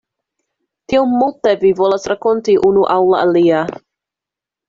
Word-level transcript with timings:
Tiom 0.93 1.11
multe 1.17 1.51
vi 1.63 1.69
volas 1.81 2.09
rakonti 2.11 2.55
unu 2.71 2.87
al 2.95 3.05
la 3.13 3.19
alia. 3.29 3.61